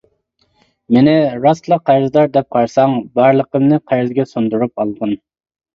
مېنى 0.95 1.13
راستلا 1.43 1.79
قەرزدار 1.91 2.33
دەپ 2.39 2.49
قارىساڭ، 2.57 2.99
بارلىقىمنى 3.21 3.81
قەرزگە 3.93 4.31
سۇندۇرۇپ 4.35 4.79
ئالغىن. 4.83 5.21